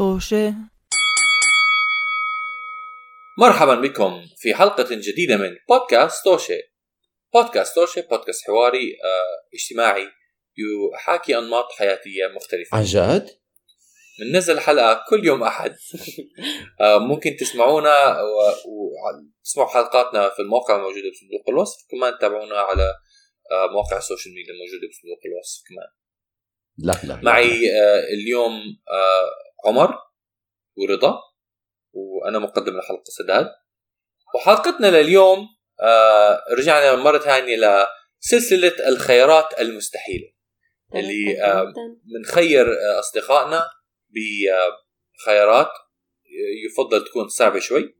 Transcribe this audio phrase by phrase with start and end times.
[0.00, 0.54] طوشة.
[3.38, 6.60] مرحبا بكم في حلقة جديدة من بودكاست توشي
[7.34, 10.08] بودكاست توشي بودكاست حواري آه، اجتماعي
[10.94, 12.76] يحاكي أنماط حياتية مختلفة.
[12.76, 13.30] عن جد؟
[14.20, 15.76] بننزل حلقة كل يوم أحد.
[16.80, 18.18] آه، ممكن تسمعونا
[19.40, 21.86] وتسمعوا حلقاتنا في الموقع الموجودة بصندوق الوصف.
[21.90, 22.94] كمان تابعونا على
[23.52, 26.00] آه، مواقع ال social media الموجودة بصندوق الوصف كمان.
[26.78, 28.52] لا لا معي آه، اليوم
[29.66, 29.98] عمر
[30.76, 31.20] ورضا
[31.92, 33.46] وأنا مقدم الحلقة سداد.
[34.34, 35.48] وحلقتنا لليوم
[35.82, 37.56] آه، رجعنا مرة ثانية
[38.22, 40.32] لسلسله الخيارات المستحيلة
[40.94, 41.72] اللي آه،
[42.04, 43.70] بنخير آه، أصدقائنا
[45.18, 45.70] بخيارات
[46.66, 47.96] يفضل تكون صعبة شوي.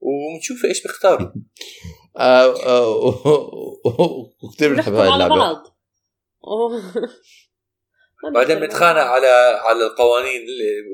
[0.00, 1.28] وبنشوف إيش بيختاروا
[2.16, 2.90] آه، آه،
[4.42, 5.66] وكثير بنحب هاي بعض.
[8.34, 9.26] بعدين بنتخانق على
[9.64, 10.46] على القوانين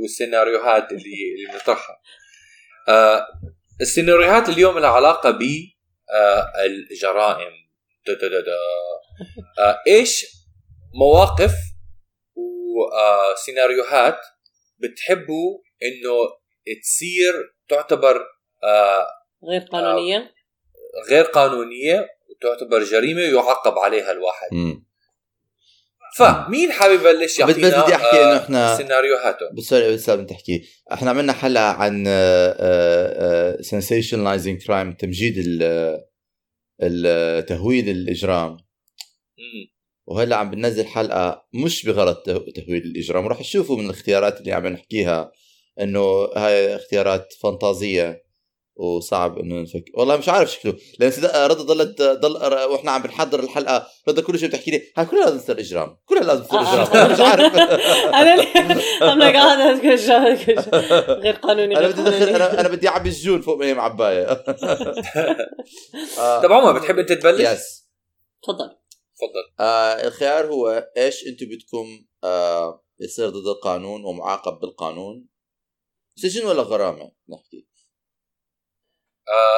[0.02, 2.00] والسيناريوهات اللي اللي بنطرحها
[2.88, 3.26] آه
[3.80, 5.42] السيناريوهات اليوم لها علاقة ب
[6.10, 7.52] آه الجرائم
[8.06, 8.56] دا دا دا دا.
[9.58, 10.26] آه إيش
[11.00, 11.52] مواقف
[12.36, 14.18] وسيناريوهات
[14.78, 16.12] بتحبوا إنه
[16.82, 18.26] تصير تعتبر
[18.64, 19.06] آه
[19.50, 20.34] غير قانونية
[21.10, 24.85] غير قانونية وتعتبر جريمة ويعاقب عليها الواحد مم.
[26.18, 30.64] فمين حابب يبلش بس- بس يعطينا بدي أحكي إنه إحنا- سيناريوهاته بس sorry بس تحكي
[30.92, 32.04] إحنا عملنا حلقة عن
[33.62, 36.00] sensationalizing crime تمجيد ال-
[36.82, 38.56] ال- تهويل الإجرام.
[40.06, 43.24] وهلا عم بننزل حلقة مش بغرض ته- تهويل الإجرام.
[43.24, 45.32] وراح تشوفوا من الاختيارات اللي عم نحكيها
[45.80, 46.00] إنه
[46.36, 48.25] هاي اختيارات فانتازية.
[48.76, 50.74] وصعب إنه نفك والله مش عارف شكله.
[50.98, 52.32] لأن رضا ضلت ضل
[52.72, 53.86] وإحنا عم بنحضر الحلقة.
[54.08, 55.96] رضا كل شيء بتحكي لي هاي كلها لازم تصير إجرام.
[56.06, 56.82] كلها لازم تصير آه،.
[56.82, 57.12] إجرام.
[57.12, 57.56] مش عارف.
[58.20, 58.36] أنا
[59.00, 60.60] I'm like هذا كل شيء
[61.20, 62.34] غير قانوني أنا بدي ادخل.
[62.34, 64.44] أنا أنا بدي أعبي الجون فوق ما هي معبايه
[66.42, 67.86] طب عمر بتحب أنت تبلش؟ يس
[68.42, 68.68] تفضل.
[69.16, 69.54] تفضل.
[69.60, 75.26] آه الخيار هو إيش أنتم بدكم آه يصير ضد القانون ومعاقب بالقانون؟
[76.16, 77.65] سجن ولا غرامة؟ نحكي.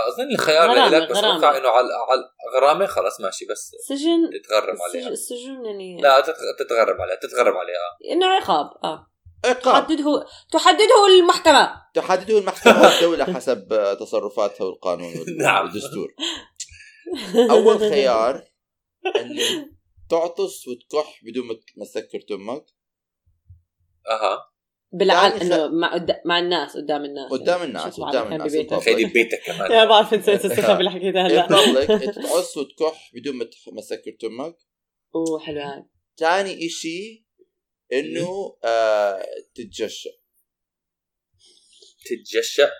[0.08, 1.16] أظن الخيار غرامة، لك بس.
[1.16, 2.22] أتوقع إنه على على
[2.56, 7.56] غرامة خلاص ماشي بس سجن تتغرم السجن, عليها السجن يعني لا تتغ- تتغرم عليها تتغرم
[7.56, 8.12] عليها.
[8.12, 9.06] إنه عقاب آه.
[9.44, 9.62] عقاب.
[9.86, 11.82] تحدده تحدده المحكمة.
[11.94, 15.64] تحدده المحكمة والدولة حسب آه، تصرفاتها والقانون وال- نعم.
[15.64, 16.14] والدستور
[17.50, 18.44] أول خيار
[19.16, 19.68] إنه
[20.10, 22.64] تعطس وتكح بدون ما ما تسكر تمك
[24.10, 24.50] أها.
[24.92, 27.30] يعني إنه مع قد- مع الناس قدام الناس.
[27.30, 28.84] قدام الناس، قدام الناس،.
[28.84, 29.70] خلي ببيتك كمان.
[29.78, 31.46] يا بعرف نسيت الصيغة اللي حكيتها ان هلا.
[31.46, 33.36] بابليك تعص وتكح بدون
[33.72, 34.56] ما تسكر تمك.
[35.14, 35.84] أوه حلو هاي.
[36.18, 37.26] ثاني إشي
[37.92, 39.22] إنه آه
[39.54, 40.10] تتجشأ
[42.06, 42.70] تتجشأ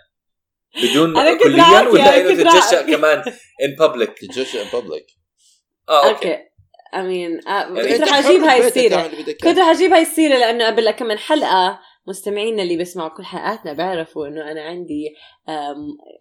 [0.82, 3.18] بدون كليا ولا إنه تتجشأ كمان
[3.64, 5.06] ان بابليك تتجشأ ان بابليك
[5.88, 6.30] آه أوكي.
[6.30, 6.48] أوكي.
[6.94, 8.70] امين يعني كنت رح أجيب هاي
[9.22, 13.24] بدك كنت رح أجيب هاي السيرة لأنه قبل لك من حلقة مستمعينا اللي بيسمعوا كل
[13.24, 15.14] حلقاتنا بيعرفوا إنه أنا عندي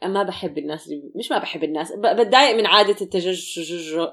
[0.06, 4.08] ما بحب الناس اللي مش ما بحب الناس بتضايق من عادة التججج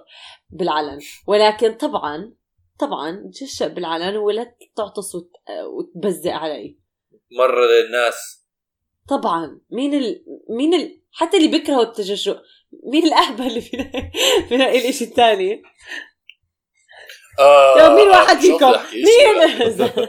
[0.50, 0.98] بالعلن.
[1.26, 2.34] ولكن طبعا
[2.78, 5.32] طبعا تجشأ بالعلن ولا تعطس وت-
[5.78, 6.78] وتبزق علي.
[7.38, 8.44] مرة للناس.
[9.08, 9.60] طبعا.
[9.70, 10.24] مين ال...
[10.50, 11.00] مين ال...
[11.12, 12.36] حتى اللي بيكرهوا التجشؤ
[12.92, 13.90] مين الاهبل اللي فينا
[14.48, 15.62] فينا الإشي الثاني
[17.40, 20.08] آه مين واحد فيكم؟ مين؟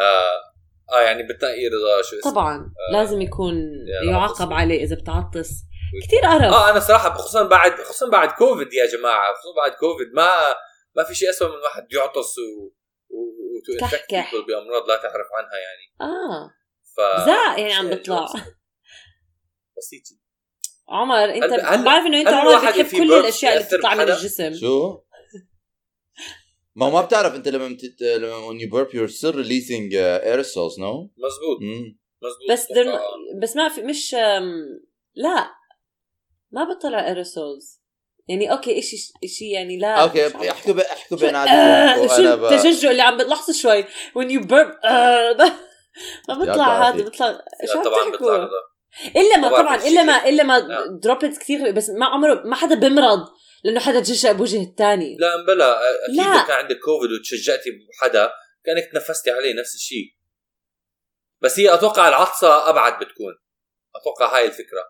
[0.00, 0.50] آه
[0.96, 2.32] آه يعني بتنقي رضا شو اسمه.
[2.32, 3.54] طبعا لازم يكون
[4.10, 4.52] يعاقب.
[4.52, 5.50] عليه إذا بتعطس.
[6.06, 6.42] كثير قرف.
[6.54, 10.06] آه أنا صراحة خصوصا بعد خصوصا بعد كوفيد يا جماعة خصوصا بعد كوفيد.
[10.14, 10.28] ما
[10.96, 12.66] ما في شيء اسوء من واحد يعطس و
[13.10, 16.12] و بأمراض لا تعرف عنها يعني.
[16.12, 16.50] آه.
[16.96, 18.26] ف زاق يعني عم بيطلع.
[19.78, 20.02] بسيط
[20.88, 24.54] عمر أنت هل- هل- بعرف إنه أنت عمر بتحب كل الأشياء اللي بتطلع من؟ الجسم.
[24.54, 25.00] شو؟
[26.76, 27.76] ما هو ما بتعرف انت لما.
[28.00, 31.98] لما when you burp you're still releasing uh, aerosols no؟ مزبوط مم.
[32.22, 32.94] مزبوط بس dr...
[32.94, 33.00] آه.
[33.42, 34.14] بس ما في مش
[35.14, 35.50] لا
[36.50, 37.80] ما بطلع aerosols
[38.28, 40.26] يعني okay اشي إشي يعني لا okay.
[40.50, 40.78] احكوا ب...
[40.78, 42.46] احكوا بيناتكم آه، شو.
[42.46, 45.36] التججؤ اللي عم بتلاحظوا شوي when you burp آه،
[46.28, 46.98] ما تعافي.
[46.98, 47.40] هذا بيطلع
[47.72, 48.48] شو عم طبعا بيطلع
[49.16, 50.28] إلا ما طبعا إلا ما.
[50.28, 50.58] إلا ما.
[51.02, 53.28] droplets كثير بس ما عمره ما حدا بمرض
[53.64, 55.16] لأنه حدا تجشأ بوجه الثاني.
[55.20, 56.40] لا امبلا أكيد لا.
[56.40, 58.30] لو كان عندك كوفيد وتجشأتي بحدا
[58.64, 60.14] كأنك تنفستي عليه نفس الشيء.
[61.42, 63.34] بس هي أتوقع العطسة أبعد بتكون.
[63.96, 64.84] أتوقع هاي الفكرة.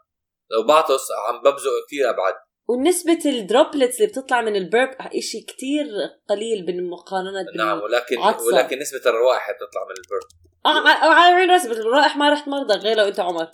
[0.50, 2.34] لو بعطس عم ببزق كثير أبعد.
[2.68, 5.86] ونسبة ال droplets اللي بتطلع من ال burp إشي كتير
[6.28, 8.46] قليل بالمقارنة نعم ولكن عطسة.
[8.46, 12.32] ولكن نسبة الروائح بتطلع من ال burp آه ع- على عين راسي بس رائح ما
[12.32, 13.50] رحت مرضى غير لو انت عمر.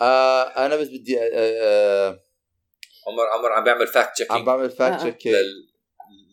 [0.00, 2.24] آه أنا بس بدي آه آه
[3.08, 5.10] عمر عمر عم بيعمل فاكت عم تشيكينج بعمل فاكت آه.
[5.10, 5.34] check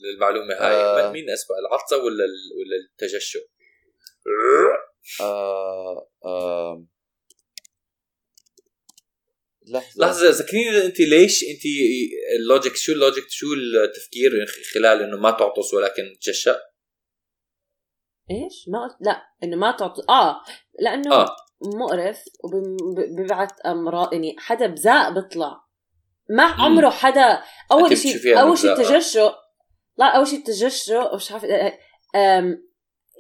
[0.04, 0.76] للمعلومة هاي.
[0.76, 1.08] آه.
[1.08, 3.40] من مين اسمها العطسه ولا ال- ولا التجشؤ
[5.22, 6.86] آه آه.
[9.68, 10.06] لحظة.
[10.06, 11.62] لحظة ذكريني أنت ليش أنت
[12.40, 14.32] ال logic شو ال logic شو التفكير
[14.74, 16.60] خلال إنه ما تعطس ولكن تجشأ
[18.32, 20.42] إيش؟ ما قلت لا إنه ما تعطي آه
[20.80, 21.36] لأنه آه.
[21.62, 25.69] مقرف وبيبعت أمراض يعني حدا بزاق بيطلع.
[26.30, 26.44] ما.
[26.44, 27.42] عمره حدا
[27.72, 28.72] أول شيء أول شيء.
[28.72, 29.32] التجشؤ
[29.98, 31.46] لا أول شيء التجشؤ مش عارف
[32.16, 32.70] أم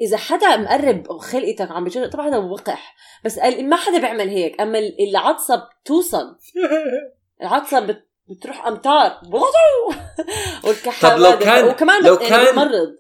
[0.01, 2.95] إذا حدا مقرب خلقتك عم بيجرب طبعا هذا وقح
[3.25, 6.37] بس ما حدا بيعمل هيك أما ال- العطسه بتوصل
[7.41, 9.21] العطسه بت بتروح أمتار
[10.67, 11.39] والكحة طب لو.
[11.39, 12.99] كان- وكمان لو كان- بتمرض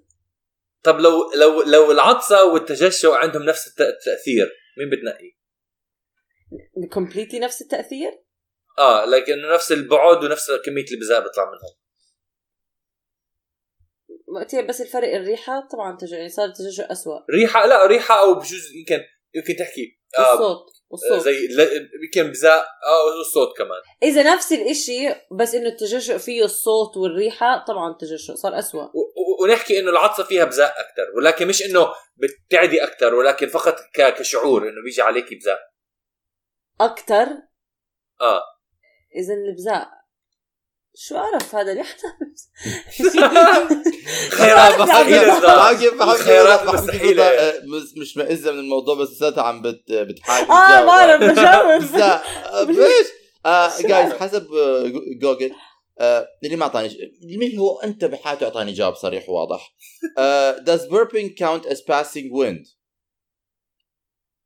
[0.83, 5.39] طب لو لو لو العطسة والتجشؤ عندهم نفس الت- التأثير مين بتنقي؟
[6.93, 8.11] completely نفس التأثير
[8.79, 11.75] آه لكن نفس البعد ونفس كمية البزاق بيطلع منهم.
[14.35, 16.11] وقتها بس الفرق الريحة طبعا تج...
[16.11, 19.03] يعني صار التجشؤ اسوء ريحة لا ريحة أو بجوز يمكن
[19.35, 19.99] يمكن تحكي.
[20.19, 21.19] آه والصوت والصوت.
[21.21, 23.81] زي ل- يمكن بزاء آه والصوت كمان.
[24.03, 25.09] إذا نفس الإشي
[25.39, 28.81] بس إنه التجشؤ فيه الصوت والريحة طبعا التجشؤ صار أسوأ.
[28.83, 33.75] و- و- ونحكي إنه العطسة فيها بزاء أكثر ولكن مش إنه بتعدي أكثر ولكن فقط
[33.95, 35.59] ك- كشعور إنه بيجي عليك بزاء
[36.81, 37.27] أكثر
[38.21, 38.41] آه.
[39.15, 39.89] إذا البزاء
[40.95, 42.17] شو قرف هذا ليه حدا
[44.29, 45.39] خيرات مستحيلة
[46.15, 47.23] خيارات بحب مستحيلة.
[47.23, 51.81] آه، مش مش مئزة من الموضوع بس لساتها عم بت بتحاكي آه بعرف بجاوب
[52.69, 53.07] ليش؟
[53.87, 54.47] جايز حسب
[54.85, 55.51] جو- جوجل
[55.99, 59.75] آه، اللي ما اعطاني مين هو أنت بحاجه أعطاني جواب صريح وواضح.
[60.59, 62.67] does burping count as passing wind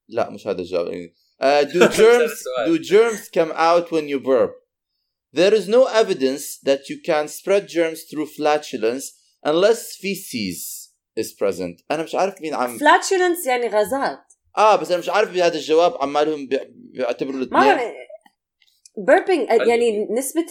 [0.07, 1.13] لا مش هذا الجواب.
[1.41, 2.31] آه، do germs
[2.67, 4.51] do germs come out when you burp?
[5.35, 9.05] There is no evidence that you can spread germs through flatulence
[9.45, 10.59] unless feces
[11.19, 11.83] is present.
[11.91, 14.19] أنا مش عارف مين عم flatulence يعني غازات.
[14.57, 17.87] آه بس أنا مش عارف بهذا الجواب عمالهم بي- بيعتبروا ما الاثنين.
[19.67, 20.45] يعني نسبة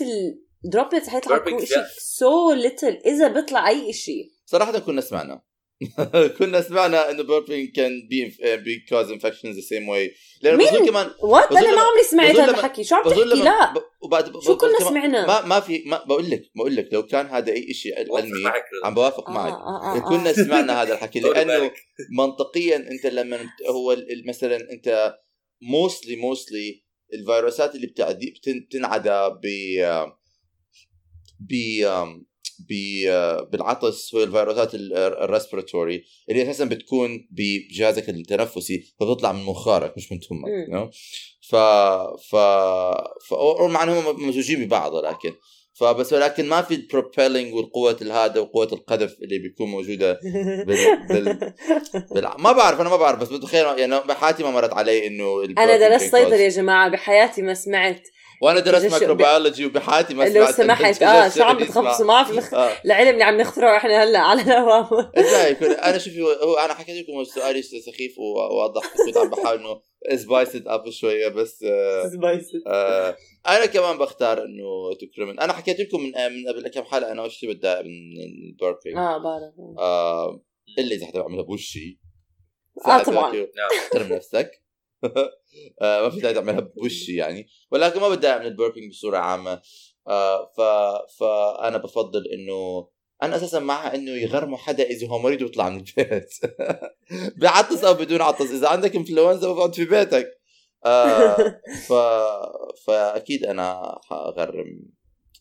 [0.65, 5.01] ال droplets حيطلع Burping يكون فيها- شيء so little إذا بيطلع أي شيء صراحة كنا
[5.01, 5.43] سمعنا.
[6.39, 10.11] كنا سمعنا إنه burping can be, uh, be cause infections the same way.
[10.43, 12.85] لأنه مين؟ بظن كمان what أنا ما عمري سمعت هذا الحكي.
[12.85, 13.75] شو عم تحكي؟ لا.
[14.03, 17.53] وبعد شو كنا سمعنا؟ ما ما في ما بقول لك بقول لك لو كان هذا
[17.53, 18.53] أي شيء علمي
[18.85, 19.53] عم بوافق آه، معك.
[19.53, 20.09] آه، آه، آه.
[20.09, 21.71] كنا سمعنا هذا الحكي لأنه.
[22.19, 23.39] منطقيا أنت لما
[23.71, 23.97] هو
[24.27, 25.15] مثلا أنت
[25.63, 26.83] mostly mostly
[27.15, 27.87] الفيروسات اللي
[28.47, 29.47] بتنعدى ب
[31.41, 31.53] ب
[31.85, 32.32] ب
[33.53, 40.21] بالعطس هو الفيروسات ال respiratory اللي أساسا بتكون بجهازك التنفسي فبتطلع من منخارك مش من
[40.21, 40.67] تمك مم.
[40.67, 40.97] you know?
[41.49, 41.57] ف
[42.31, 42.37] ف
[43.29, 45.33] ف مع إنهم ممزوجين ببعض لكن
[45.75, 50.19] فبس ولكن ما في ال propelling والقوة الهذا وقوة القذف اللي بيكون موجودة
[50.67, 51.07] بال...
[51.09, 51.55] بال...
[52.11, 52.37] بالع...
[52.39, 56.13] ما بعرف أنا ما بعرف بس بتخيل يعني بحياتي ما مرت علي إنه أنا درست
[56.13, 58.03] صيدله يا جماعة بحياتي ما سمعت
[58.43, 61.03] وأنا درست microbiology وبحياتي ما لو سمعت سمحت.
[61.03, 62.07] إنه آه شو عم بتخبصوا.
[62.07, 62.73] معه في الخ- آه.
[62.85, 65.11] العلم اللي عم نخترعه إحنا هلأ على الهواء.
[65.21, 68.83] إزاي يكون أنا شوفي هو أنا حكيت لكم سؤالي سخيف وواضح.
[69.07, 69.81] كنت عم بحاول إنه
[70.17, 72.11] spice up شوية بس آه
[72.67, 73.17] آه
[73.49, 75.41] أنا كمان بختار إنه تكرمن.
[75.41, 77.91] أنا حكيت لكم من من قبل كم حلقة أنا وش بتضايق من
[78.51, 79.79] ال burping آه بعرف.
[79.79, 80.43] آه
[80.79, 82.01] الا إذا حدا بعملها بوشي.
[82.87, 83.47] آه طبعا.
[83.79, 84.51] احترم نفسك.
[85.05, 85.31] آه
[85.81, 87.49] ما في داعي تعملها بوشي يعني.
[87.71, 89.63] ولكن ما بتضايق من ال burping بصورة عامة.
[90.09, 90.61] آه ف
[91.21, 92.89] فانا بفضل إنه
[93.23, 96.35] أنا أساسا مع إنه يغرموا حدا إذا هو مريض ويطلع من البيت.
[97.43, 98.51] بعطس أو بدون عطس.
[98.51, 100.41] إذا عندك انفلونزا بقعد في بيتك.
[100.85, 101.37] آه
[101.89, 101.93] ف
[102.87, 104.81] فاكيد أنا حغرم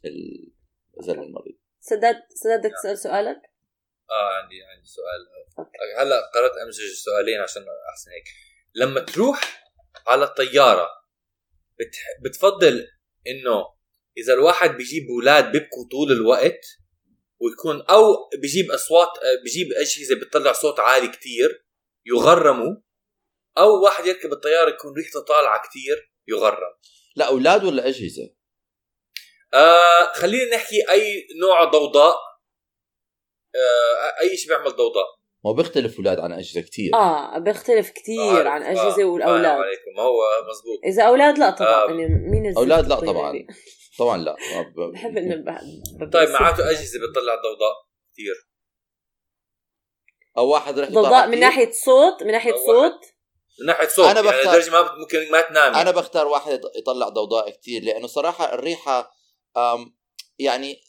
[0.06, 0.52] ال-
[1.00, 1.56] الزلمه المريض.
[1.80, 3.42] سداد سداد بدك تسأل سؤالك؟
[4.12, 5.22] آه عندي عندي سؤال.
[6.00, 8.24] هلأ قررت امزج السؤالين عشان أحسن هيك.
[8.76, 9.71] لما تروح
[10.08, 10.88] على الطيارة.
[11.80, 12.00] بتح...
[12.24, 12.88] بتفضل
[13.28, 13.66] إنه
[14.18, 16.66] إذا الواحد بيجيب أولاد بيبكوا طول الوقت
[17.40, 19.10] ويكون أو بيجيب أصوات
[19.44, 21.66] بيجيب أجهزة بتطلع صوت عالي كتير
[22.06, 22.76] يغرموا
[23.58, 26.74] أو واحد يركب الطيارة يكون ريحته طالعة كتير يغرم.
[27.16, 28.34] لا أولاد ولا أجهزة؟
[29.54, 32.16] آه خلينا نحكي أي نوع ضوضاء
[33.56, 35.21] آه أي شيء بيعمل ضوضاء.
[35.46, 39.46] هو بيختلف أولاد عن أجهزة كثير آه بيختلف كثير عن أجهزة آه، فاهم والأولاد.
[39.46, 40.00] عليكم.
[40.00, 40.20] هو
[40.50, 41.88] مزبوط إذا أولاد لا طبعا آه.
[41.88, 43.32] يعني مين أولاد لا طبعا.
[43.32, 43.48] دي؟
[44.00, 44.36] طبعا لا.
[44.78, 45.36] ما بحب إنه
[46.14, 47.74] طيب معناته أجهزة بتطلع ضوضاء
[48.14, 48.48] كثير
[50.38, 51.40] أو واحد ريحته ضوضاء من.
[51.40, 53.00] ناحية صوت من ناحية صوت.
[53.60, 54.06] من ناحية صوت.
[54.06, 55.82] أنا أنا يعني بختار- لدرجه ما ممكن ما تنامي.
[55.82, 59.12] أنا بختار واحد يط- يطلع ضوضاء كتير لأنه صراحة الريحة
[59.58, 59.96] أم
[60.40, 60.82] يعني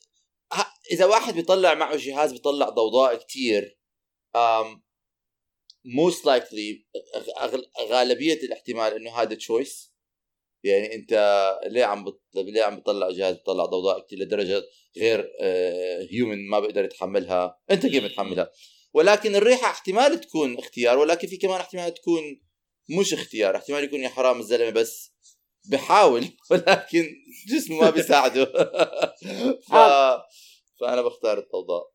[0.52, 3.82] ه- إذا واحد بيطلع معه جهاز بيطلع ضوضاء كتير أم
[5.85, 6.87] most likely
[7.91, 9.92] غالبية الاحتمال إنه هذا choice
[10.65, 11.12] يعني أنت
[11.67, 12.21] ليه عم بت...
[12.35, 14.62] ليه عم بتطلع جهاز بيطلع ضوضاء كتير لدرجة
[14.97, 15.31] غير
[16.11, 17.61] human ما بيقدر يتحملها.
[17.71, 18.51] أنت كيف بتحملها؟
[18.95, 22.41] ولكن الريحة احتمال تكون اختيار ولكن في كمان احتمال تكون
[22.99, 23.57] مش اختيار.
[23.57, 25.15] احتمال يكون يا حرام الزلمة بس
[25.65, 27.09] بحاول ولكن
[27.49, 28.45] جسمه ما بيساعده.
[29.69, 29.73] ف...
[30.81, 31.91] فأنا بختار الضوضاء.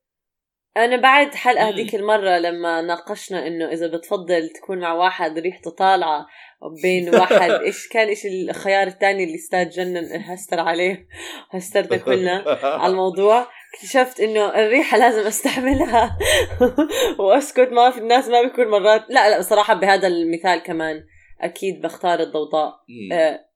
[0.86, 1.70] أنا بعد حلقة.
[1.70, 6.26] هذيك المرة لما ناقشنا إنه إذا بتفضل تكون مع واحد ريحته طالعة
[6.82, 11.08] بين واحد إيش كان إيش الخيار الثاني اللي أستاذ جنن هستر عليه؟
[11.52, 12.44] هسترنا كلنا
[12.82, 13.48] على الموضوع.
[13.76, 16.18] اكتشفت إنه الريحة لازم استحملها
[17.20, 19.06] وأسكت ما في الناس ما بيكون مرات.
[19.10, 21.04] لا لا بصراحة بهذا المثال كمان
[21.42, 22.74] أكيد بختار الضوضاء.
[23.12, 23.48] آه،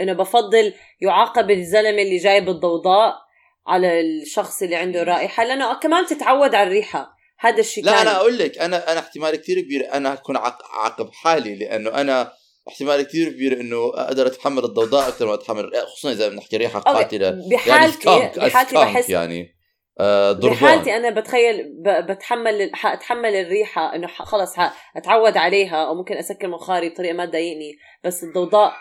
[0.00, 3.27] إنه بفضل يعاقب الزلمة اللي جايب الضوضاء
[3.68, 7.18] على الشخص اللي عنده رائحة لأنه كمان تتعود على الريحة.
[7.40, 11.54] هذا الشيء لا أنا أقول لك أنا أنا احتمال كثير كبير أنا أكون عاقب حالي
[11.54, 12.32] لأنه أنا
[12.68, 17.26] احتمال كثير كبير إنه أقدر أتحمل الضوضاء أكثر ما أتحمل خصوصا إذا بنحكي ريحة قاتلة.
[17.26, 19.58] يعني بحالتي سكانك بحالتي بحس يعني
[20.00, 24.54] آه بحالتي أنا بتخيل بتحمل حأتحمل الريحة إنه خلص
[24.96, 27.72] أتعود عليها أو ممكن أسكر مخاري بطريقة ما تضايقني
[28.04, 28.72] بس الضوضاء.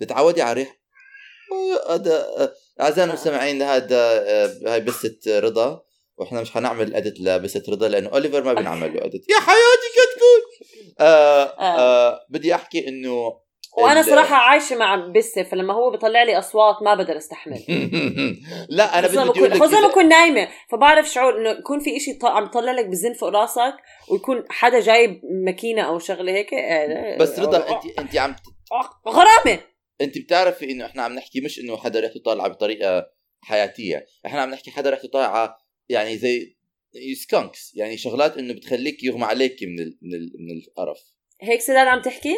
[0.00, 0.80] بتعودي على الريحة؟
[1.90, 5.82] هذا آه، اعزائنا المستمعين هذا آه، هاي بسة رضا
[6.16, 10.68] وإحنا مش حنعمل ادت لبسة رضا لأنه أوليفر ما بنعمل له ادت يا حياتي كتكوت
[11.00, 12.20] آه آه.
[12.30, 13.40] بدي أحكي إنه
[13.78, 17.58] وأنا صراحة عايشة مع بسه فلما هو بيطلع لي أصوات ما بقدر أستحمل.
[18.68, 22.72] لا أنا بدي خصوصا بكون خصوصا نايمة فبعرف شعور إنه يكون في إشي عم يطلع
[22.72, 23.74] لك بالزن فوق راسك
[24.10, 28.36] ويكون حدا جايب ماكينة أو شغلة هيك آه، بس رضا انت أنت عم
[29.08, 29.69] غرامة!
[30.00, 34.06] انت بتعرفي انه إحنا عم نحكي مش انه حدا ريحته طالعه بطريقة حياتية.
[34.26, 36.56] إحنا عم نحكي حدا ريحته طالعه يعني زي
[37.22, 40.98] skunks يعني شغلات انه بتخليك يغمى عليك من ال من ال من القرف.
[41.40, 42.36] هيك سداد عم تحكي؟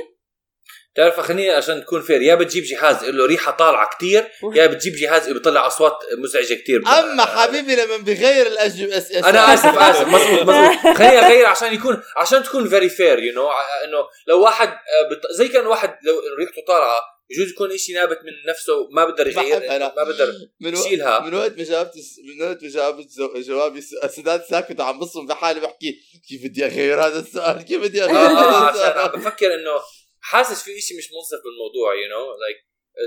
[0.95, 5.29] تعرف خليني عشان تكون fair يا بتجيب جهاز له ريحة طالعة كتير يا بتجيب جهاز
[5.29, 8.97] بيطلع أصوات مزعجة كتير أما حبيبي لما بغير الاجوبه.
[9.29, 13.51] أنا آسف آسف مزبوط مزبوط خليني أغير عشان يكون عشان تكون very fair you know
[13.85, 15.21] إنه لو واحد آه، بت...
[15.39, 17.01] زي كان واحد لو ريحته طالعة
[17.37, 19.79] يجوز يكون شيء نابت من نفسه ما بقدر يغير أنا.
[19.97, 20.83] ما بقدر من, و...
[20.83, 21.21] شيلها.
[21.21, 25.61] من وقت ما جاوبت من وقت ما جاوبت جو- جوابي سداد ساكت وعم بصم بحالي
[25.61, 29.21] بحكي كيف بدي أغير هذا السؤال؟ كيف بدي آه، أغير آه، هذا عشان عم السؤال
[29.21, 29.81] بفكر إنه
[30.21, 32.57] حاسس في شيء مش منصف بالموضوع you know like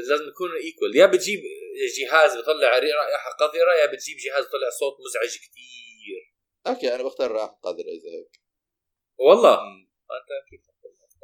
[0.10, 1.40] لازم يكون equal يا بتجيب
[2.00, 6.36] جهاز بيطلع رائحه قذره يا بتجيب جهاز بيطلع صوت مزعج كتير.
[6.68, 8.42] okay أنا بختار راح قادر اذا هيك.
[9.20, 10.66] والله؟ أنت أكيد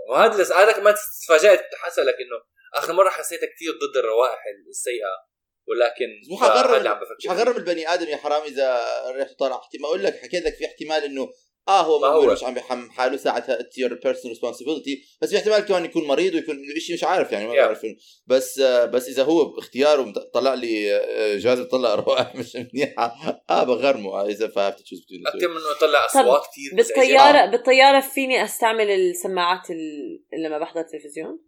[0.09, 2.37] وهذا اللي هذا كمان تفاجأت حسألك إنه
[2.73, 5.31] آخر مرة حسيتها كثير ضد الروائح السيئة
[5.67, 8.81] ولكن مش بفكر مش حغرم البني آدم يا حرام إذا
[9.15, 11.29] ريحته طالع احتمال أقول لك حكيت لك في احتمال إنه
[11.67, 12.31] آه هو ما هو.
[12.31, 16.33] مش عم بيحمل حاله ساعتها it's your personal responsibility بس في احتمال كمان يكون مريض
[16.33, 17.57] ويكون شيء مش عارف يعني ما Yeah.
[17.57, 17.85] بعرف
[18.27, 23.15] بس آه بس إذا هو باختياره طلع لي آه، جهاز بيطلع روائح مش منيحة
[23.49, 28.43] آه بغرمه آه إذا فاهم choose أكثر من إنه يطلع أصوات كثير بالطياره بالطيارة فيني
[28.43, 31.39] أستعمل السماعات ال- لما بحضر تلفزيون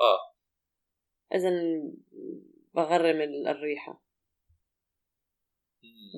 [0.00, 0.32] آه.
[1.34, 1.50] إذا
[2.74, 4.02] بغرم ال- الريحه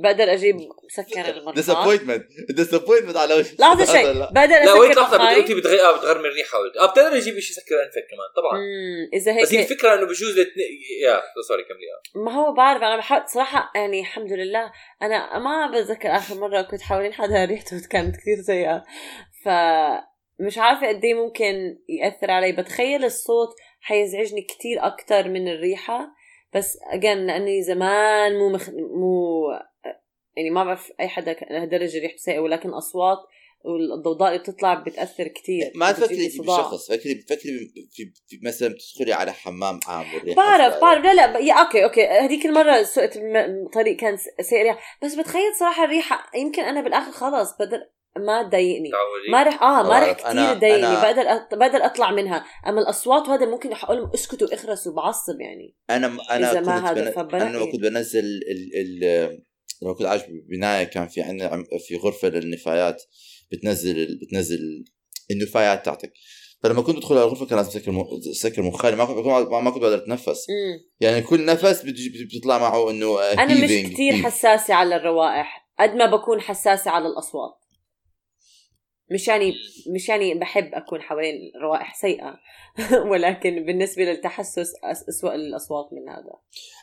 [0.03, 4.13] بقدر أجيب مسكر المرحاض ديسابوينتمنت ديسابوينتمنت على وجه لحظه شيء.
[4.13, 4.31] لا.
[4.33, 7.17] بقدر لا وين أسكر لحظه بدي قلتي بتغير آه بتغير من الريحة قلت آه بتقدر
[7.17, 8.59] يجيب شيء يسكر أنفك كمان طبعا.
[8.59, 10.67] مم، إذا بس هي هيك الفكرة إنه بجوز الاثنين
[11.03, 11.81] يا سوري كملي.
[12.17, 16.63] آه ما هو بعرف أنا بحاول صراحة يعني الحمد لله أنا ما بتذكر آخر مرة
[16.63, 18.85] كنت حوالين حدا ريحته كانت كثير سيئة.
[19.45, 19.49] ف
[20.41, 22.53] مش عارفة قد إيه ممكن يأثر علي.
[22.53, 23.49] بتخيل الصوت
[23.81, 26.09] حيزعجني كتير أكتر من الريحة.
[26.55, 28.69] بس اجين لأني زمان مو مخ...
[28.71, 29.43] مو
[30.37, 33.19] يعني ما بعرف أي حدا لهالدرجه ريحته سيئه ولكن أصوات
[33.65, 35.73] والضوضاء اللي بتطلع بتأثر كتير.
[35.75, 36.57] ما تفكري لي في صداع.
[36.57, 41.05] شخص فكري فكري في, في مثلا تدخلي على حمام عام والريحة بعرف بعرف.
[41.05, 42.07] لا لا yeah okay okay.
[42.07, 44.79] هذيك المرة سوقت الم- طريق كان سيء ريحة.
[45.03, 47.79] بس بتخيل صراحة الريحة يمكن أنا بالآخر خلص بقدر
[48.19, 50.01] ما تضايقني تعودي؟ ما رح آه ما.
[50.01, 51.55] رح كثير تضايقني أنا- بقدر أط...
[51.55, 52.45] بقدر أطلع منها.
[52.67, 55.77] أما الأصوات وهذا ممكن أقول لهم اسكتوا اخرسوا بعصب يعني.
[55.91, 57.41] أنا أنا إذا ما كنت هذا بن...
[57.41, 58.71] أنا لما كنت بنزل ال...
[58.81, 59.39] ال...
[59.83, 63.03] لما كنت عايش ببناية كان في عندنا في غرفة للنفايات
[63.53, 64.19] بتنزل.
[64.23, 64.85] بتنزل
[65.31, 66.13] النفايات تاعتك
[66.63, 68.05] فلما كنت أدخل على الغرفة كان لازم أسكر م...
[68.31, 70.47] أسكر مخالي ما كنت ما كنت بقدر أتنفس.
[70.51, 70.81] مم.
[71.01, 71.83] يعني كل نفس
[72.35, 77.64] بتطلع معه إنه أنا مش كثير حساسة على الروائح قد ما بكون حساسة على الأصوات.
[79.11, 79.55] مش يعني
[79.95, 82.35] مش يعني بحب أكون حوالين روائح سيئة.
[83.11, 84.73] ولكن بالنسبة للتحسس
[85.09, 86.33] اسوء الأصوات من هذا.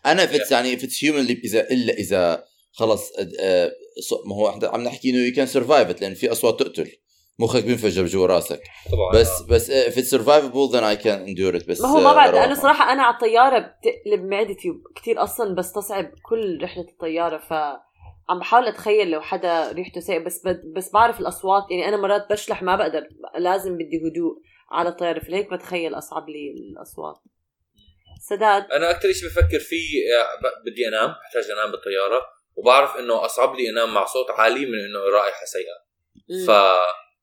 [0.06, 3.72] أنا فتس يعني فتس هيومنلي اذا إلا إذا خلص آه،
[4.10, 6.92] ص- ما هو إحنا عم نحكي إنه you can survive لأن في أصوات تقتل.
[7.40, 8.62] مخك بينفجر جوا راسك.
[8.92, 9.22] طبعا.
[9.22, 11.70] بس بس if it's survivable then I can endure it.
[11.70, 12.54] بس ما هو ما بعد روعة.
[12.54, 17.54] صراحة أنا على الطيارة بتقلب معدتي كثير أصلا بستصعب كل رحلة الطيارة ف
[18.30, 22.28] عم بحاول أتخيل لو حدا ريحته سيئه بس بد بس بعرف الأصوات يعني أنا مرات
[22.32, 27.16] بشلح ما بقدر لازم بدي هدوء على الطيارة فلهيك بتخيل أصعب لي الأصوات.
[28.30, 32.22] سداد؟ أنا أكثر شيء بفكر فيه آه، ب- بدي أنام بحتاج أنام بالطيارة
[32.56, 35.92] وبعرف إنه أصعب لي أنام مع صوت عالي من إنه رائحة سيئة.
[36.48, 36.52] ف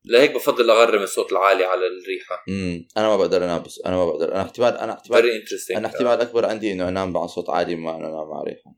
[0.05, 2.45] لهيك بفضل أغرم الصوت العالي على الريحة.
[2.49, 4.33] امم أنا ما بقدر أنام بس أنا ما بقدر.
[4.35, 5.41] أنا احتمال أنا احتمال
[5.77, 8.75] أنا احتمال أكبر عندي إنه أنام مع صوت عالي ما أنام مع ريحة.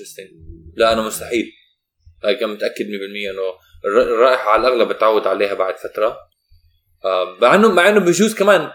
[0.00, 0.26] انترستنج
[0.76, 1.52] لا أنا مستحيل.
[2.24, 3.42] هيك أنا متأكد 100% إنه
[3.84, 6.16] الر- الرائحة على الأغلب بتعود عليها بعد فترة.
[7.04, 8.70] آه، مع إنه مع إنه بجوز كمان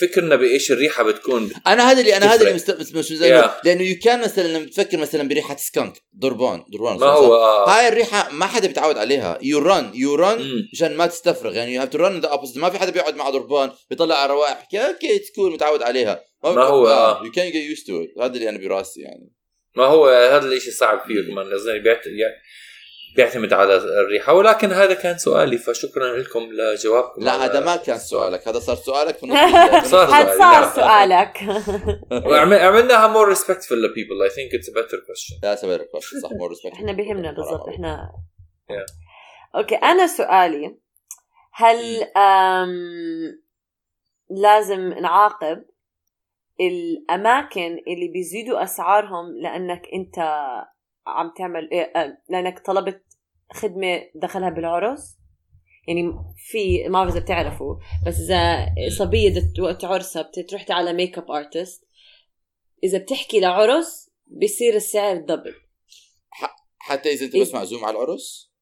[0.00, 1.50] فكرنا بإيش الريحة بتكون.
[1.66, 2.54] أنا هذا اللي أنا هذا اللي.
[2.54, 2.96] مست...
[2.96, 3.50] مش زي Yeah.
[3.64, 7.68] لأنه you can مثلا لما بتفكر مثلا بريحة skunk دربان دربان ما هو آه.
[7.70, 9.38] هاي الريحة ما حدا بيتعود عليها.
[9.42, 10.68] you run you run مم.
[10.72, 11.54] مشان ما تستفرغ.
[11.54, 14.68] يعني you have to run the ما في حدا بيقعد مع دربان بيطلع على روائح.
[14.74, 16.24] okay it's cool متعود عليها.
[16.44, 17.24] ما هو- آه.
[17.24, 19.30] you can get used to هذا اللي أنا براسي يعني.
[19.76, 21.46] ما هو هذا الشيء صعب فيه كمان
[22.06, 22.44] يع-
[23.16, 24.32] بيعتمد على الريحة.
[24.32, 29.16] ولكن هذا كان سؤالي فشكرا لكم لجوابكم لا هذا ما كان سؤالك هذا صار سؤالك
[29.18, 30.74] في نص صار هاد سؤالي، صار.
[30.74, 31.38] سؤالك.
[32.64, 34.18] عملناها more respectful to people.
[34.26, 35.40] I think it's a better question.
[35.42, 38.10] لا سوي request صح more respect إحنا بيهمنا بالضبط إحنا.
[39.56, 40.76] okay أنا سؤالي
[41.52, 42.68] هل أم...
[44.30, 45.64] لازم نعاقب
[46.60, 50.18] الأماكن اللي بيزيدوا أسعارهم لأنك أنت
[51.06, 53.02] عم تعمل إيه أه، لأنك طلبت
[53.52, 55.18] خدمة دخلها بالعرس
[55.88, 61.84] يعني في ما بعرف إذا بتعرفوا بس إذا صبية وقت عرسها بتروح على makeup artist
[62.84, 65.54] إذا بتحكي لعرس بيصير السعر double
[66.78, 67.42] حتى إذا أنت إيه.
[67.42, 68.52] بس معزوم على العرس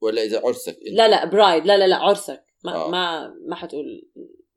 [0.00, 2.86] ولا إذا عرسك أنت لا لا bride لا لا لا عرسك ما آه.
[2.86, 2.90] آه.
[2.90, 4.08] ما ما حتقول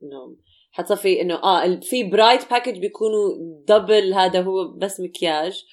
[0.04, 0.38] إنه
[0.72, 3.36] حتصفي إنه آه ال- في bride package بيكونوا
[3.68, 5.66] double هذا هو بس مكياج.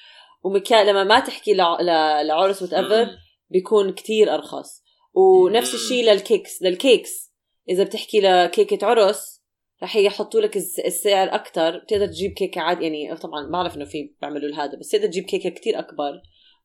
[0.45, 3.09] ومكياج لما ما تحكي لعرس whatever
[3.51, 4.83] بيكون كتير أرخص.
[5.15, 6.63] ونفس الشيء لل cakes.
[6.63, 7.33] لل cakes
[7.69, 9.43] إذا بتحكي لكيكة عرس
[9.83, 14.11] رح يحطوا لك الس- السعر أكثر بتقدر تجيب كيكة عاد يعني طبعا بعرف إنه في
[14.21, 16.13] بيعملوا هذا بس تقدر تجيب كيكة كتير أكبر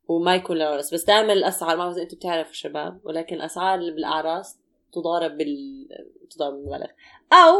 [0.07, 0.93] وما يكون للعرس.
[0.93, 4.57] بس دائما الأسعار ما بعرف أنتم بتعرفوا شباب ولكن الأسعار بالأعراس
[4.93, 5.87] تضارب بال
[6.35, 6.87] تضارب بالمبالغ
[7.33, 7.53] أو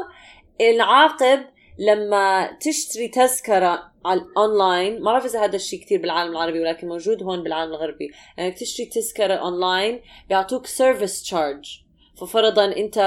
[0.69, 1.39] نعاقب
[1.79, 7.23] لما تشتري تذكرة على الأونلاين ما بعرف إذا هذا الشيء كثير بالعالم العربي ولكن موجود
[7.23, 8.09] هون بالعالم الغربي.
[8.39, 11.81] انك تشتري تذكرة أونلاين بيعطوك service charge
[12.21, 12.97] ففرضا أنت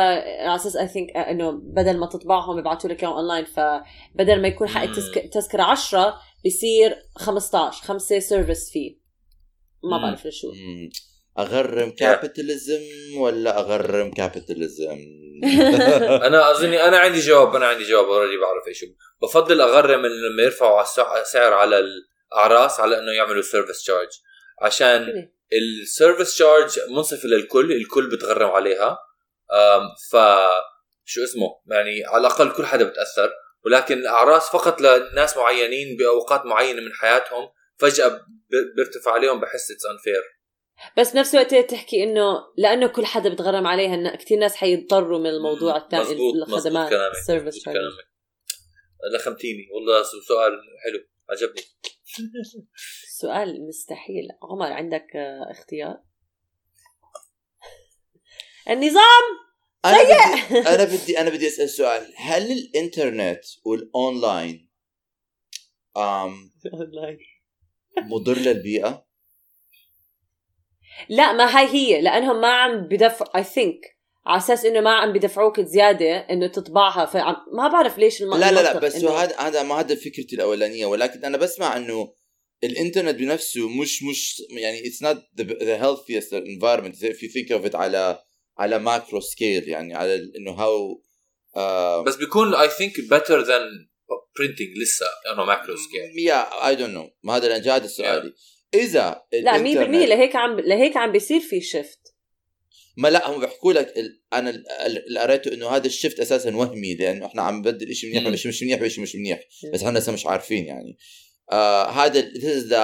[0.40, 4.68] على أساس I think إنه بدل ما تطبعهم بيبعتوا لك إياهم اونلاين فبدل ما يكون
[4.68, 8.96] حق التذك- التذكره 10 بيصير 15 5 service فيه
[9.84, 9.98] ما.
[10.02, 10.52] بعرف لشو.
[11.38, 12.82] أغرم capitalism
[13.18, 14.98] ولا أغرم capitalism
[16.26, 18.90] أنا اظني أنا عندي جواب أنا عندي جواب already بعرف إيش هو.
[19.22, 20.82] بفضل أغرم لما يرفعوا
[21.20, 24.08] السعر على الأعراس على إنه يعملوا service charge
[24.62, 28.98] عشان ال service charge منصفه للكل الكل بتغرم عليها.
[30.10, 30.16] ف
[31.04, 33.32] شو اسمه؟ يعني على الأقل كل حدا بتأثر.
[33.66, 38.20] ولكن الأعراس فقط لناس معينين بأوقات معينة من حياتهم فجأة
[38.76, 40.22] بيرتفع عليهم بحس it's unfair
[40.98, 45.26] بس بنفس الوقت تحكي إنه لأنه كل حدا بتغرم عليها إن كثير ناس حيضطروا من
[45.26, 47.68] الموضوع الثاني الخدمات ال service
[49.14, 50.52] لخمتيني والله سؤال
[50.84, 51.08] حلو.
[51.30, 51.62] عجبني.
[53.20, 54.28] سؤال مستحيل.
[54.42, 55.06] عمر عندك
[55.50, 56.02] اختيار؟
[58.70, 59.24] النظام!
[59.84, 62.12] أنا بدي أنا بدي أنا بدي أسأل سؤال.
[62.16, 64.70] هل الإنترنت والأونلاين
[65.96, 66.50] آم
[68.10, 69.06] مضر للبيئة؟
[71.08, 73.94] لا ما هاي هي لأنهم ما عم بدفع I think
[74.26, 78.34] على أساس إنه ما عم بدفعوك زيادة إنه تطبعها فعم ما بعرف ليش الم...
[78.34, 82.12] لا لا لا بس إنه- هذا هذا ما هذا فكرتي الأولانية ولكن أنا بسمع إنه
[82.64, 87.74] الإنترنت بنفسه مش مش يعني it's not the healthiest environment if you think of it
[87.74, 88.18] على
[88.58, 91.02] على macro scale يعني على إنه how
[92.02, 93.88] بس بيكون I think better than
[94.38, 98.32] printing لسه انه macro scale yeah I don't know ما هذا عن جد سؤالي
[98.74, 102.00] إذا لا 100% الإنترنت- لهيك عم لهيك عم بيصير في shift
[102.96, 104.22] ما لا هم بيحكوا لك ال...
[104.32, 107.94] أنا ال- ال- اللي قريته إنه هذا ال shift أساسا وهمي لأنه إحنا عم نبدل
[107.94, 108.32] شيء منيح.
[108.32, 109.40] وشيء مش منيح وشيء مش منيح.
[109.72, 110.98] بس إحنا لسه مش عارفين يعني
[111.52, 112.74] آه هذا the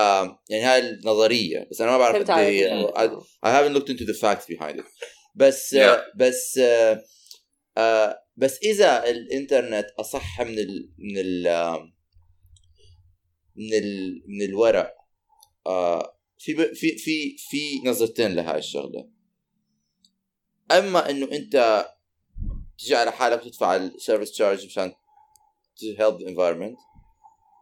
[0.50, 2.46] يعني هاي النظرية بس أنا ما بعرف قد عليك.
[2.64, 2.86] هي
[3.46, 4.84] I, haven't looked into the facts behind it
[5.34, 5.78] بس Yeah.
[5.78, 7.02] آه بس آه
[7.78, 11.78] آه بس إذا الإنترنت أصح من ال من ال آه،
[13.56, 14.94] من ال من الورق
[15.70, 19.08] آه في في في في نظرتين لهاي الشغلة
[20.70, 21.86] أما إنه أنت
[22.78, 24.92] تجي على حالك تدفع ال service charge مشان
[25.80, 26.90] the environment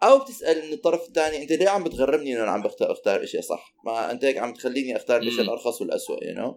[0.03, 3.41] أو بتسأل من الطرف الثاني أنت ليه عم بتغرمني إنه أنا عم بختار أختار شيء
[3.41, 5.41] صح ما أنت هيك عم تخليني أختار الشيء.
[5.41, 6.55] الأرخص والاسوء you know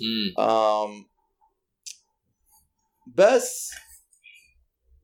[0.00, 0.34] مم.
[0.38, 1.06] um,
[3.06, 3.70] بس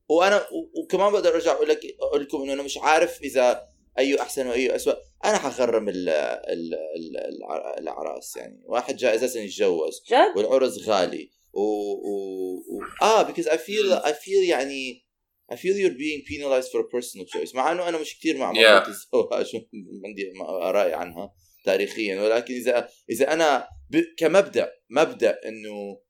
[0.09, 0.47] وأنا
[0.83, 4.75] وكمان بقدر أرجع أقول لك أقول لكم إنه أنا مش عارف إذا اي أحسن واي
[4.75, 8.63] اسوء أنا حغرم ال ال ال الع- الاعراس يعني.
[8.65, 11.29] واحد جاي أساسا يتجوز جد؟ والعرس غالي.
[11.53, 12.55] و, و...
[12.55, 12.81] و...
[13.01, 15.05] آه because I feel I feel يعني
[15.53, 17.55] I feel you're being penalized for a personal choice.
[17.55, 18.87] مع إنه أنا مش كثير مع موضوع Yeah.
[18.87, 19.55] الزواج
[20.05, 21.33] عندي اراء عنها
[21.65, 22.21] تاريخيا.
[22.21, 24.01] ولكن إذا إذا أنا ب...
[24.17, 26.01] كمبدأ مبدأ إنه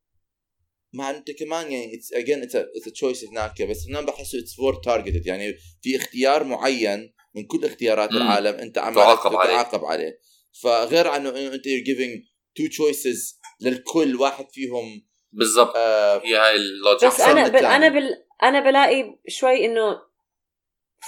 [0.94, 3.62] مع أنت كمان يعني it's again it's a, it's a choice هناك.
[3.62, 5.28] بس أنا بحسه it's more targeted.
[5.28, 8.18] يعني في اختيار معين من كل اختيارات مم.
[8.18, 9.50] العالم أنت عم تعاقب عليه.
[9.54, 10.20] تعاقب عليه
[10.64, 12.22] فغير عنه إنه أنت you're giving
[12.60, 17.66] two choices للكل واحد فيهم بالضبط آه هي هاي اللوجيك بس أنا بل.
[17.66, 18.10] أنا بال
[18.44, 20.02] أنا بلاقي شوي إنه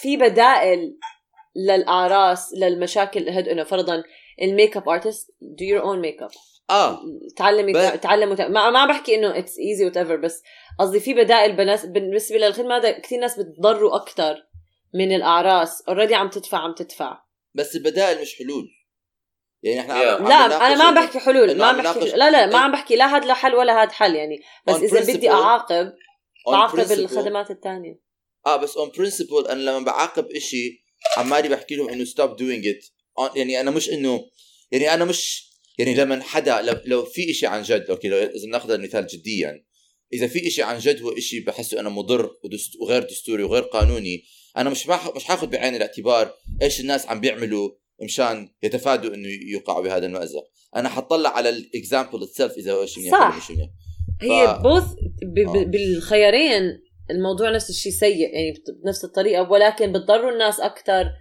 [0.02, 0.98] في بدائل
[1.56, 4.04] للأعراس للمشاكل هد إنه فرضا
[4.42, 6.30] ال make up artist do your own make up
[6.70, 7.00] آه
[7.38, 10.42] تعلمي ب- تعلموا ما ما بحكي إنه it's easy whatever بس
[10.80, 11.56] قصدي في بدائل
[11.86, 14.36] بالنسبة للخدمة هذا كثير ناس بتضروا أكثر
[14.96, 15.82] من الأعراس.
[15.88, 17.18] already عم تدفع عم تدفع.
[17.56, 18.68] بس البدائل مش حلول.
[19.64, 20.08] يعني إحنا Yeah.
[20.08, 20.36] عم- عم لا
[20.68, 23.06] أنا ما إنه- بحكي حلول ما عم بحكي نناقش- لا لا ما عم بحكي لا
[23.18, 24.40] هذا حل ولا هذا حل يعني.
[24.68, 25.94] بس إذا بدي أعاقب
[26.48, 28.00] بعاقب الخدمات الثانية
[28.46, 30.84] آه بس on principle أنا لما بعاقب إشي
[31.18, 32.86] عمالي بحكي لهم إنه stop doing it
[33.36, 34.26] يعني أنا مش إنه
[34.72, 38.46] يعني أنا مش يعني لما حدا لو, لو في إشي عن جد okay لو إذا
[38.46, 39.66] بناخذ المثال جديا.
[40.14, 44.24] إذا في إشي عن جد هو إشي بحسه أنا مضر ودست- وغير دستوري وغير قانوني
[44.58, 47.72] أنا مش مش حاخذ بعين الاعتبار إيش الناس عم بيعملوا
[48.04, 50.44] مشان يتفادوا إنه يوقعوا بهذا المأزق
[50.76, 53.38] أنا حطلع على ال example itself إذا هو شيء منيح ولا صح.
[53.38, 53.70] مش منيح
[54.22, 54.84] هي ف- بوث
[55.24, 55.40] ب...
[55.40, 55.64] آه.
[55.64, 55.72] ب...
[55.72, 56.80] بالخيارين
[57.12, 61.12] الموضوع نفس الشيء سيء يعني بنفس الطريقة ولكن بتضروا الناس أكثر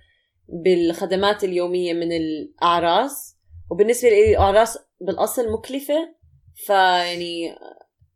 [0.65, 3.37] بالخدمات اليومية من الأعراس
[3.71, 6.15] وبالنسبة لي الأعراس بالأصل مكلفة
[6.55, 7.55] فيعني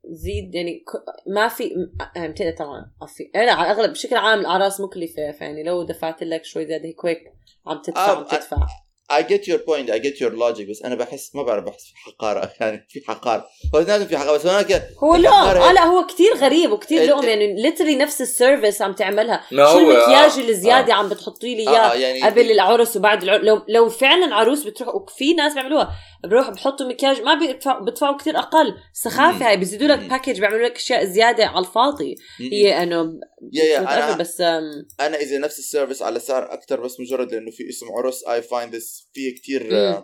[0.09, 0.85] زيد يعني
[1.27, 5.83] ما في يعني بتقدر طبعا في لا على الأغلب بشكل عام الأعراس مكلفة فيعني لو
[5.83, 7.33] دفعت لك شوي زيادة هيك هيك
[7.67, 8.67] عم تدفع آه، عم تدفع.
[9.13, 11.97] I get your point I get your logic بس أنا بحس ما بعرف بحس في
[11.97, 12.53] حقارة.
[12.61, 16.73] يعني في حقار هو لازم في حقارة بس هناك هو آه لا هو كتير غريب
[16.73, 19.45] وكتير ال- لؤم يعني literally نفس ال service عم تعملها.
[19.51, 20.41] شو المكياج آه.
[20.41, 24.35] اللي زيادة عم بتحطي لي إياه آه يعني قبل العرس وبعد العرس لو لو فعلا
[24.35, 25.91] عروس بتروح وفي ناس بيعملوها
[26.25, 28.75] بروح بحطوا مكياج ما بيدفعوا بدفعوا كثير أقل.
[28.93, 29.99] سخافة هاي بيزيدوا لك.
[29.99, 32.17] package بيعملوا لك أشياء زيادة على الفاضي.
[32.41, 33.13] هي انه
[33.53, 37.33] yeah yeah whatever، أنا بس أنا إذا نفس ال service على سعر أكثر بس مجرد
[37.35, 40.03] لأنه في اسم عرس I find this في كثير.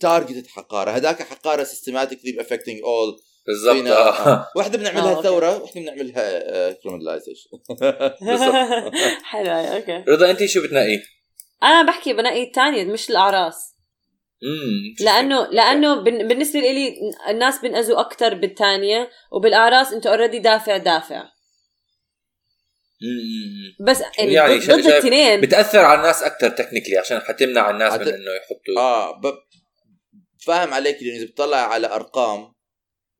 [0.00, 4.10] targeted حقارة هذاك حقارة systematically affecting all بالضبط آه.
[4.28, 4.48] آه.
[4.56, 5.22] واحدة آه، بنعملها okay.
[5.28, 7.50] ثورة واحدة بنعملها criminalization
[9.30, 10.98] حلو هاي، okay رضا انت شو بتنقي؟
[11.62, 13.74] أنا بحكي بنقي الثانية مش الأعراس
[14.44, 16.94] امم لأنه لأنه بن- بالنسبة لي
[17.28, 21.24] الناس بنأذوا أكثر بالثانيه وبالأعراس أنت already دافع دافع.
[23.80, 28.06] بس يعني, يعني ضد التنين بتأثر على الناس أكثر technically عشان حتمنع الناس من حت-
[28.06, 29.34] إنه يحطوا آه ب...
[30.46, 32.52] فاهم عليك لأنه إذا بتطلع على أرقام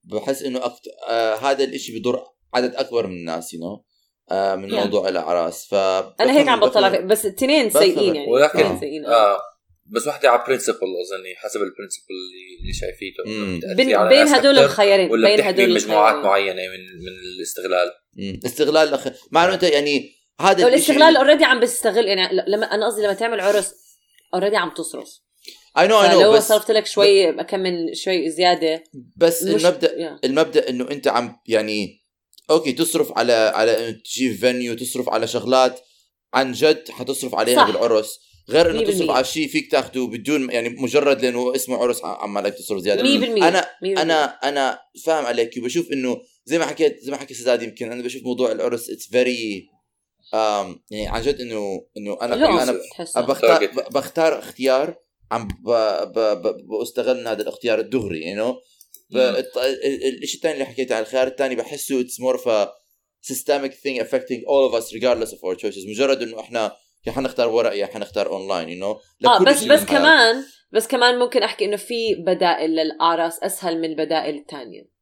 [0.04, 0.82] بحس إنه أكت...
[1.08, 3.84] آه هذا الإشي بضر عدد أكبر من الناس you know
[4.30, 4.74] آه من Yeah.
[4.74, 7.70] موضوع الأعراس ف أنا هيك عم بطلع بس التنين.
[7.70, 9.34] سيئين يعني ولكن- سيئين آه.
[9.34, 9.38] آه
[9.86, 13.22] بس وحده على principle أظني حسب ال principle اللي اللي شايفيته.
[13.56, 16.24] بتأثري بين, هدول الخيارين ولا بين هدول مجموعات.
[16.24, 18.40] معينة من من الاستغلال مم.
[18.46, 19.08] استغلال الأخ...
[19.30, 23.14] مع إنه أنت يعني هذا لو الاستغلال already عم بيستغل يعني لما أنا قصدي لما
[23.14, 23.74] تعمل عرس
[24.34, 25.08] already عم تصرف
[25.78, 28.84] know I know فلو بس صرفت لك شوي كم من شوي زيادة
[29.16, 30.18] بس مش المبدا yeah.
[30.24, 32.04] المبدأ إنه أنت عم يعني
[32.50, 35.80] okay تصرف على على انه تجيب venue تصرف على شغلات
[36.34, 37.66] عن جد حتصرف عليها صح.
[37.66, 38.18] بالعرس
[38.50, 38.86] غير إنه 100%.
[38.88, 43.02] تصرف على شيء فيك تاخده بدون يعني مجرد لأنه اسمه عرس عمالك تصرف زيادة.
[43.02, 43.06] 100%
[43.42, 43.98] أنا 100%.
[43.98, 45.56] أنا أنا فاهم عليك.
[45.58, 49.08] وبشوف إنه زي ما حكيت زي ما حكي سداد يمكن أنا بشوف موضوع العرس it's
[49.08, 49.68] very
[50.90, 52.80] يعني عن جد انه إنه أنا أنا.
[53.16, 54.94] بختار بختار اختيار
[55.32, 55.70] عم ب...
[55.70, 56.18] ب...
[56.18, 56.56] ب...
[56.82, 58.32] بستغل هذا الاختيار الدغري
[59.56, 62.68] ال- ال- الشيء الثاني اللي حكيته عن الخيار الثاني بحسه it's more of a
[63.32, 65.88] systemic thing affecting all of us regardless of our choices.
[65.88, 66.72] مجرد إنه إحنا
[67.06, 71.42] يا حنختار ورق يا حنختار online you know آه بس بس كمان بس كمان ممكن
[71.42, 74.94] أحكي إنه في بدائل للاعراس أسهل من البدائل الثانية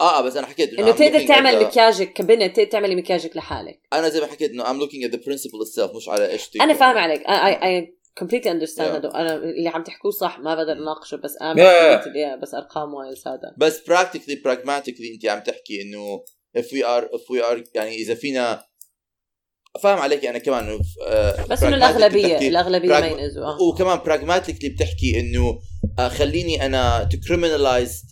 [0.00, 3.80] آه بس أنا حكيت إنه تقدر تعمل مكياجك كبنت تقدر تعملي مكياجك لحالك.
[3.92, 6.74] أنا زي ما حكيت إنه I'm looking at the principle itself مش على إيش أنا
[6.74, 7.22] فاهم عليك.
[7.22, 7.88] I, I, I
[8.24, 8.94] completely understand Yeah.
[8.94, 9.10] هذا.
[9.14, 12.42] أنا اللي عم تحكوه صح ما بقدر أناقشه بس أنا Yeah.
[12.42, 13.54] بس أرقام wise هذا.
[13.58, 16.24] بس practically pragmatically انت عم تحكي إنه
[16.58, 18.64] if we are if we are يعني إذا فينا
[19.82, 23.62] فاهم عليك أنا كمان إنه، آه، بس إنه الاغلبيه الأغلبية ما pragma- ينقذوا آه.
[23.62, 25.58] وكمان pragmatically بتحكي إنه
[25.98, 28.02] آه، خليني أنا to criminalize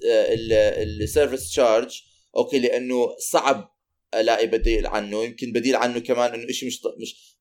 [1.02, 2.00] ال service charge
[2.36, 3.72] okay لأنه صعب
[4.14, 5.24] ألاقي بديل عنه.
[5.24, 7.36] يمكن بديل عنه كمان إنه شيء مش مش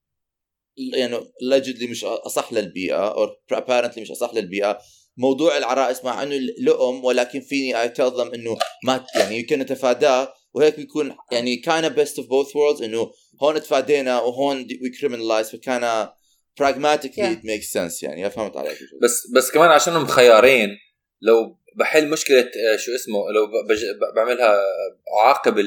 [0.94, 4.80] يعني allegedly مش أصح للبيئة أو apparently مش أصح للبيئة.
[5.18, 7.90] موضوع الأعراس مع إنه لؤم ولكن فيني اي
[8.36, 13.12] إنه ما يعني يمكن نتفاداه وهيك بيكون يعني of best of both worlds إنه
[13.44, 16.10] هون تفادينا وهون we criminalize فكان
[16.62, 17.36] pragmatically Yeah.
[17.38, 18.30] it makes sense يعني.
[18.30, 18.78] فهمت عليك.
[19.02, 20.70] بس بس كمان عشانهم خيارين
[21.22, 22.40] لو بحل مشكلة
[22.74, 24.60] آه، شو اسمه لو ب- بج- ب- بعملها
[25.20, 25.66] أعاقب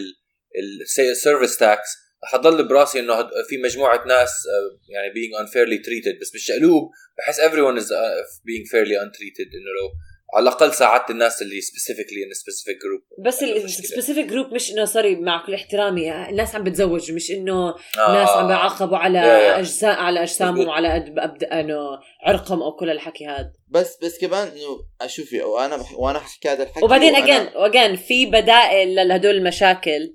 [1.12, 1.88] ال service tax
[2.24, 6.20] حضل براسي إنه في مجموعة ناس آه، يعني being unfairly treated.
[6.20, 9.48] بس بالشقلوب بحس everyone is uh, being fairly untreated.
[9.54, 9.90] إنه لو
[10.34, 13.42] على الأقل ساعدت الناس اللي in a specific group بس.
[13.42, 17.68] ال specific group مش إنه sorry مع كل احترامي الناس عم بتزوج مش إنه
[17.98, 18.12] آه.
[18.14, 19.58] ناس عم بيعاقبوا على يا.
[19.58, 20.68] أجزاء على أجسامهم.
[20.68, 21.76] وعلى أد- أبد- إنه
[22.22, 26.84] عرقهم أو كل الحكي هذا بس بس كمان إنه أشوفي وأنا وأنا حكي هذا الحكي
[26.84, 30.14] وبعدين اجين و again في بدائل لهدول المشاكل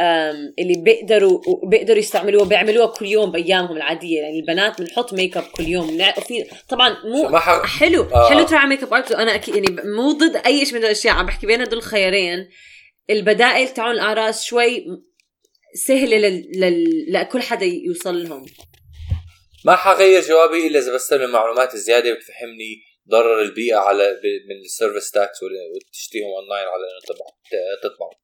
[0.00, 4.20] اللي بيقدروا بيقدروا يستعملوها بيعملوها كل يوم بأيامهم العادية.
[4.20, 6.00] يعني البنات بنحط make up كل يوم.
[6.18, 7.38] وفي طبعا مو.
[7.38, 8.02] حلو.
[8.02, 8.28] آه.
[8.28, 11.14] حلو على make up art وأنا أكيد يعني مو ضد أي شيء من هدول الأشياء.
[11.14, 12.48] عم بحكي بين هدول الخيارين.
[13.10, 14.84] البدائل تاعون الاعراس شوي
[15.74, 16.60] سهلة لل...
[16.60, 17.12] لل...
[17.12, 18.46] لكل حدا يوصل لهم.
[19.64, 25.10] ما حغير جوابي إلا إذا بستلم معلومات زياده بتفهمني ضرر البيئة على من ال service
[25.10, 27.26] tax وتشتريهم اونلاين على إنه تطبع
[27.82, 28.23] تطبع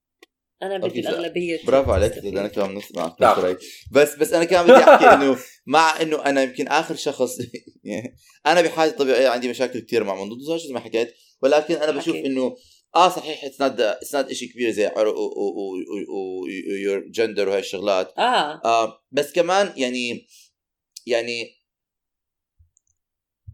[0.63, 2.19] أنا بدي الأغلبية برافو عليك.
[2.19, 2.81] أنا كمان
[3.23, 3.57] الرأي.
[3.93, 7.39] بس بس أنا كمان بدي أحكي إنه مع إنه أنا يمكن آخر شخص
[7.85, 11.93] يعني أنا بحاجة طبيعية عندي مشاكل كثير مع موضوع الزواج زي ما حكيت ولكن أنا
[11.93, 12.17] بشوف.
[12.17, 12.57] إنه
[12.97, 15.15] آه صحيح it's not it's not شيء كبير زي عرق
[16.09, 20.27] or your gender وهي الشغلات آه آه بس كمان يعني
[21.07, 21.60] يعني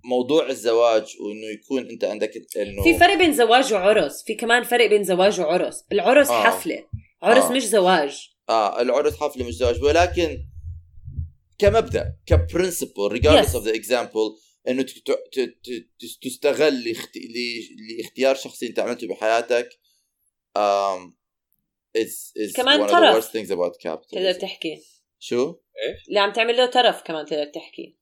[0.09, 4.87] موضوع الزواج وإنه يكون أنت عندك إنه في فرق بين زواج وعرس في كمان فرق
[4.87, 6.43] بين زواج وعرس العرس آه.
[6.45, 6.87] حفلة
[7.23, 7.53] عرس آه.
[7.53, 10.39] مش زواج آه العرس حفلة مش زواج ولكن
[11.59, 13.47] كمبدأ ك principle Yes.
[13.47, 16.85] for the example إنه ت- ت- ت- ت- تستغل
[17.99, 19.69] لاختيار شخصي أنت عملته بحياتك
[20.59, 21.13] um,
[21.99, 23.25] is is كمان one of the طرف.
[23.25, 24.83] worst things about تقدر تحكي
[25.19, 25.55] شو؟
[26.09, 27.97] اللي عم تعمل له ترف كمان تقدر تحكي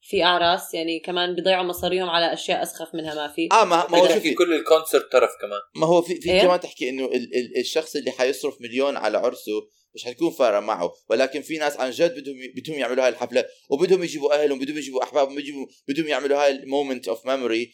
[0.00, 3.98] في اعراس يعني كمان بيضيعوا مصاريهم على أشياء أسخف منها ما في؟ آه ما, ما
[3.98, 5.60] هو شوفي تحكي كل ال concert طرف كمان.
[5.76, 9.18] ما هو في في إيه؟ كمان تحكي إنه ال ال الشخص اللي حيصرف مليون على
[9.18, 9.52] عرسه
[9.94, 14.02] مش حتكون فارقه معه ولكن في ناس عن جد بدهم بدهم يعملوا هاي الحفلة وبدهم
[14.02, 17.72] يجيبوا أهلهم بدهم يجيبوا أحبابهم بدهم بدهم يعملوا هاي ال moment of memory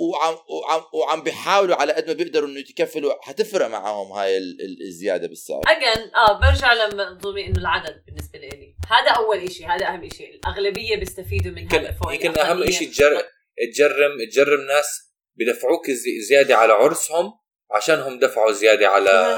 [0.00, 4.82] وعم وعم وعم بيحاولوا على قد ما بيقدروا إنه يتكفلوا حتفرق معهم هاي ال- ال-
[4.86, 5.62] الزيادة بالسعر.
[5.66, 10.96] Again آه برجع لمنظومه إنه العدد بالنسبة لي هذا أول شيء هذا أهم شيء الأغلبية
[10.96, 12.70] بيستفيدوا من يمكن هذا فوق يمكن أهم.
[12.70, 13.22] شيء تجر...
[13.74, 14.86] تجرم تجرم ناس
[15.36, 17.32] بدفعوك زي- زيادة على عرسهم
[17.70, 19.36] عشانهم دفعوا زيادة على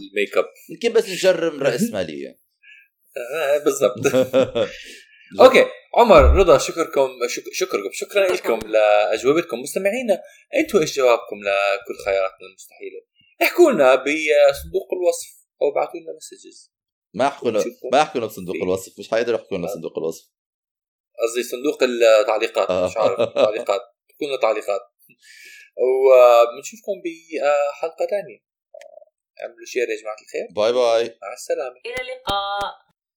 [0.00, 2.28] ال make up يمكن بس نجرم راسماليه
[3.36, 4.06] آه بالضبط.
[5.40, 5.66] Okay.
[5.96, 7.42] عمر رضا شكركم شك...
[7.52, 7.88] شكركم.
[7.92, 9.58] شكرا لكم لأجوبتكم.
[9.60, 10.22] مستمعينا
[10.54, 13.00] أنتم إيش جوابكم لكل خياراتنا المستحيلة؟
[13.42, 15.28] احكوا لنا بصندوق الوصف
[15.62, 16.72] أو ابعثوا لنا messages
[17.14, 17.50] ما يحكوا.
[17.92, 20.28] ما يحكوا لنا بصندوق الوصف مش حيقدروا يحكوا لنا صندوق الوصف.
[21.22, 22.86] قصدي صندوق التعليقات آه.
[22.86, 24.80] مش عارف تعليقات تكون لنا تعليقات.
[25.76, 28.38] وبنشوفكم بحلقة ثانية
[29.42, 30.46] اعملوا share يا جماعة الخير.
[30.56, 31.18] Bye bye.
[31.22, 31.76] مع السلامة.
[31.86, 32.89] إلى اللقاء.